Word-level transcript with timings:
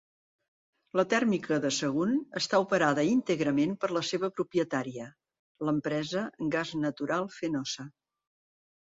La 0.99 1.03
tèrmica 1.09 1.57
de 1.65 1.69
Sagunt 1.79 2.15
està 2.39 2.59
operada 2.63 3.03
íntegrament 3.09 3.75
per 3.83 3.89
la 3.97 4.01
seva 4.07 4.31
propietària, 4.39 5.11
l'empresa 5.69 6.25
Gas 6.57 6.73
Natural 6.87 7.29
Fenosa. 7.37 7.87